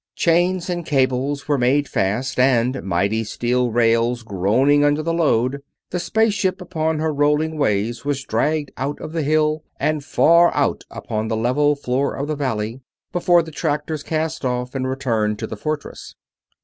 Chains 0.15 0.67
and 0.67 0.83
cables 0.83 1.47
were 1.47 1.59
made 1.59 1.87
fast 1.87 2.39
and, 2.39 2.81
mighty 2.81 3.23
steel 3.23 3.69
rails 3.69 4.23
groaning 4.23 4.83
under 4.83 5.03
the 5.03 5.13
load, 5.13 5.61
the 5.91 5.99
space 5.99 6.33
ship 6.33 6.59
upon 6.59 6.97
her 6.97 7.13
rolling 7.13 7.55
ways 7.55 8.03
was 8.03 8.23
dragged 8.23 8.71
out 8.77 8.99
of 8.99 9.11
the 9.11 9.21
Hill 9.21 9.63
and 9.79 10.03
far 10.03 10.51
out 10.55 10.85
upon 10.89 11.27
the 11.27 11.37
level 11.37 11.75
floor 11.75 12.15
of 12.15 12.27
the 12.27 12.35
valley 12.35 12.81
before 13.11 13.43
the 13.43 13.51
tractors 13.51 14.01
cast 14.01 14.43
off 14.43 14.73
and 14.73 14.87
returned 14.87 15.37
to 15.37 15.45
the 15.45 15.55
fortress. 15.55 16.15